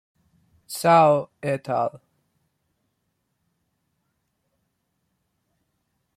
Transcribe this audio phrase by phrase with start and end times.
[0.75, 2.01] Zhao "et al.